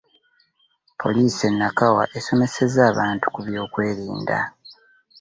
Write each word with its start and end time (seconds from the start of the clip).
Poliisi 1.01 1.43
e 1.47 1.51
Nakawa 1.59 2.03
esomeseza 2.17 2.79
abantu 2.91 3.25
ku 3.33 3.39
by'okwerinda. 3.45 4.37